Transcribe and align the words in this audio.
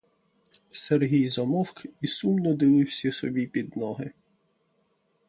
Сергій 0.71 1.29
замовк 1.29 1.85
і 2.01 2.07
сумно 2.07 2.53
дивився 2.53 3.11
собі 3.11 3.47
під 3.47 3.77
ноги. 3.77 4.11